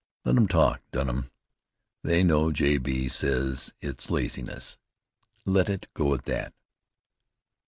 [0.25, 1.29] "Let 'em talk, Dunham.
[2.03, 2.51] They know.
[2.51, 2.79] J.
[2.79, 3.07] B.
[3.07, 4.79] says it's laziness.
[5.45, 6.55] Let it go at that.